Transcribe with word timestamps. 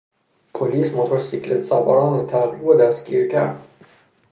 پلیس 0.53 0.93
موتور 0.95 1.19
سیکلت 1.27 1.59
سواران 1.61 2.19
را 2.19 2.25
تعقیب 2.25 2.63
و 2.65 2.75
دستگیر 2.77 3.31
کرد. 3.31 3.63